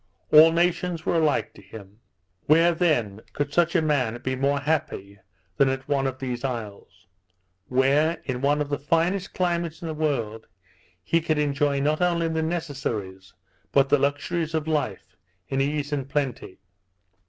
All 0.31 0.51
nations 0.51 1.05
were 1.05 1.17
alike 1.17 1.53
to 1.53 1.61
him. 1.61 1.99
Where 2.47 2.73
then 2.73 3.21
could 3.33 3.53
such 3.53 3.75
a 3.75 3.83
man 3.83 4.19
be 4.23 4.35
more 4.35 4.59
happy 4.59 5.19
than 5.57 5.69
at 5.69 5.87
one 5.87 6.07
of 6.07 6.17
these 6.17 6.43
isles? 6.43 7.05
where, 7.67 8.19
in 8.25 8.41
one 8.41 8.61
of 8.61 8.69
the 8.69 8.79
finest 8.79 9.35
climates 9.35 9.83
in 9.83 9.87
the 9.87 9.93
world, 9.93 10.47
he 11.03 11.21
could 11.21 11.37
enjoy 11.37 11.79
not 11.81 12.01
only 12.01 12.27
the 12.27 12.41
necessaries, 12.41 13.35
but 13.71 13.89
the 13.89 13.99
luxuries 13.99 14.55
of 14.55 14.67
life, 14.67 15.15
in 15.49 15.61
ease 15.61 15.93
and 15.93 16.09
plenty. 16.09 16.57